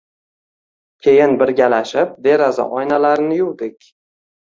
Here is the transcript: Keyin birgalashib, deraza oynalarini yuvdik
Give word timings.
Keyin 1.09 1.37
birgalashib, 1.43 2.17
deraza 2.27 2.69
oynalarini 2.81 3.43
yuvdik 3.45 3.93